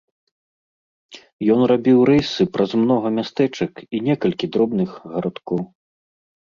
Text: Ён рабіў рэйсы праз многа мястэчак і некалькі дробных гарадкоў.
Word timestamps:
Ён 1.55 1.61
рабіў 1.73 1.97
рэйсы 2.11 2.41
праз 2.57 2.71
многа 2.83 3.07
мястэчак 3.19 3.73
і 3.87 3.97
некалькі 4.09 4.45
дробных 4.59 4.89
гарадкоў. 5.15 5.59